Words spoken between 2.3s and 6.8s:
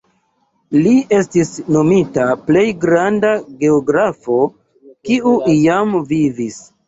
plej granda geografo kiu iam vivis.